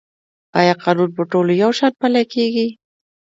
آیا 0.59 0.73
قانون 0.83 1.09
په 1.17 1.23
ټولو 1.31 1.51
یو 1.63 1.71
شان 1.77 1.93
پلی 1.99 2.23
کیږي؟ 2.33 2.67